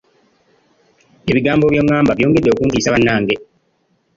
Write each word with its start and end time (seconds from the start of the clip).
Ebigambo 1.29 1.65
byongamba 1.67 2.11
byongedde 2.17 2.49
okuntiisa 2.51 2.93
bannange. 2.93 3.35